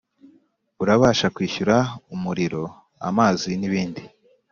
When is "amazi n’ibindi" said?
3.07-4.03